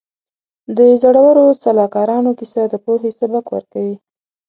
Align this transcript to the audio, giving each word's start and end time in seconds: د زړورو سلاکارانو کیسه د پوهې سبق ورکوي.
د 0.77 0.79
زړورو 1.01 1.45
سلاکارانو 1.63 2.31
کیسه 2.39 2.61
د 2.69 2.75
پوهې 2.83 3.09
سبق 3.19 3.45
ورکوي. 3.55 3.95